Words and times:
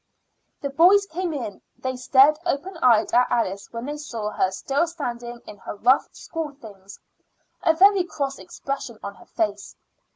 The 0.61 0.71
boys 0.71 1.05
came 1.05 1.31
in. 1.31 1.61
They 1.77 1.95
stared 1.95 2.39
open 2.43 2.75
eyed 2.77 3.13
at 3.13 3.29
Alice 3.29 3.71
when 3.71 3.85
they 3.85 3.97
saw 3.97 4.31
her 4.31 4.49
still 4.49 4.87
sitting 4.87 5.43
in 5.45 5.57
her 5.57 5.75
rough 5.75 6.09
school 6.15 6.55
things, 6.55 6.97
a 7.61 7.75
very 7.75 8.03
cross 8.03 8.39
expression 8.39 8.97
on 9.03 9.13
her 9.13 9.27
face. 9.27 9.75